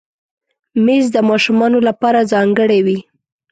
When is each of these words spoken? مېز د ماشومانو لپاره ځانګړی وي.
مېز 0.85 1.05
د 1.15 1.17
ماشومانو 1.29 1.79
لپاره 1.87 2.27
ځانګړی 2.31 2.79
وي. 2.85 2.99